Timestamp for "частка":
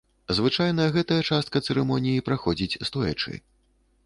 1.29-1.57